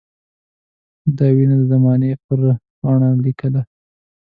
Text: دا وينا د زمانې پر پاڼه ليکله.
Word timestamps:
دا 1.17 1.27
وينا 1.35 1.55
د 1.61 1.63
زمانې 1.71 2.11
پر 2.25 2.39
پاڼه 2.79 3.09
ليکله. 3.25 3.61